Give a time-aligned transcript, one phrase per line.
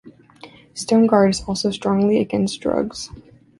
[0.73, 3.11] Stonegard is also strongly against drugs.